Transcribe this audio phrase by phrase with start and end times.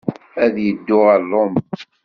[0.43, 1.61] Ad yeddu ɣer Roma.